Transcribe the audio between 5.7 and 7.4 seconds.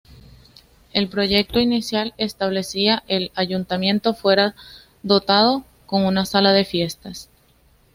con una sala de fiestas.